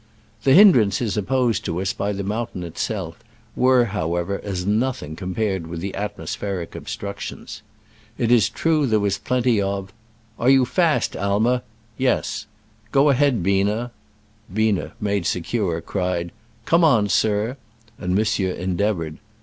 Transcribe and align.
The 0.45 0.53
hindrances 0.55 1.15
opposed 1.15 1.63
to 1.65 1.79
us 1.79 1.93
by 1.93 2.11
the 2.11 2.23
mountain 2.23 2.63
itself 2.63 3.19
were, 3.55 3.85
however, 3.85 4.41
as 4.43 4.65
noth 4.65 5.03
ing 5.03 5.15
compared 5.15 5.67
with 5.67 5.79
the 5.79 5.93
atmospheric 5.93 6.75
ob 6.75 6.85
structions. 6.87 7.61
It 8.17 8.31
is 8.31 8.49
true 8.49 8.87
there 8.87 8.99
was 8.99 9.19
plenty 9.19 9.61
of— 9.61 9.93
*'Are 10.39 10.49
you 10.49 10.65
fast, 10.65 11.15
Aimer?" 11.15 11.61
"Yes." 11.99 12.47
"Go 12.91 13.09
ahead, 13.11 13.43
Biener." 13.43 13.91
Biener, 14.51 14.93
made 14.99 15.27
se 15.27 15.41
cure, 15.41 15.81
cried, 15.81 16.31
"Come 16.65 16.83
on, 16.83 17.07
sir," 17.07 17.57
and 17.99 18.15
mon 18.15 18.25
sieur 18.25 18.49
endeavored. 18.53 19.19